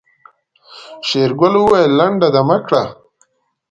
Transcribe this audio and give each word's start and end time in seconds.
شېرګل 1.07 1.53
وويل 1.57 1.91
لنډه 1.99 2.27
دمه 2.35 2.57
کړه. 2.65 2.83